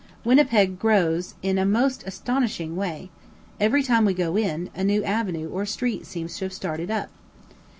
[0.23, 3.11] Winnipeg grows in a most astonishing way;
[3.59, 7.09] every time we go in, a new avenue or street seems to have started up.